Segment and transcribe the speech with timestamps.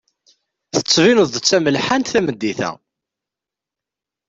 [0.75, 2.71] Tettbineḍ-d d tamelḥant tameddit-a.